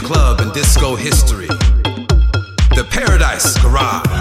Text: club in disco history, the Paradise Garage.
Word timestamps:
club 0.00 0.40
in 0.40 0.50
disco 0.50 0.94
history, 0.96 1.46
the 1.46 2.86
Paradise 2.90 3.56
Garage. 3.62 4.15